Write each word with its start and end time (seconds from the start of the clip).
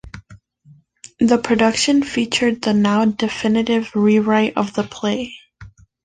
The 1.19 1.37
production 1.37 2.01
featured 2.01 2.63
the 2.63 2.73
now 2.73 3.05
definitive 3.05 3.95
rewrite 3.95 4.57
of 4.57 4.73
the 4.73 4.81
play. 4.81 5.35